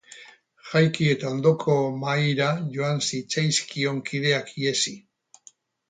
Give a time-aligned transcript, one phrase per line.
[0.69, 5.01] Jaiki eta ondoko mahaira joan zitzaizkion kideak ihesi.